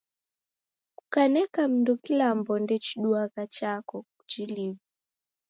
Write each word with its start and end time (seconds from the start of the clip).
Kukaneka 0.97 1.59
mundu 1.71 1.93
kilambo, 2.03 2.53
ndechiduagha 2.63 3.43
chako. 3.57 3.97
Kuchiliw'e. 4.17 4.73